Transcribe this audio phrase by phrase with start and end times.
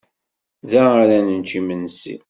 [0.69, 2.15] Da ara nečč imensi.